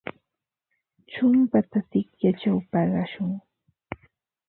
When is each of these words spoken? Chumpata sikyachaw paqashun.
Chumpata 1.11 1.77
sikyachaw 1.89 2.57
paqashun. 2.71 3.31